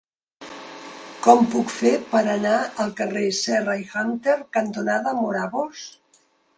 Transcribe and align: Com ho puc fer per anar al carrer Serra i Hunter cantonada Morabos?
Com 1.27 1.41
ho 1.43 1.49
puc 1.51 1.73
fer 1.75 1.91
per 2.15 2.23
anar 2.37 2.55
al 2.85 2.91
carrer 3.03 3.29
Serra 3.43 3.79
i 3.85 3.87
Hunter 3.95 4.39
cantonada 4.61 5.19
Morabos? 5.25 5.89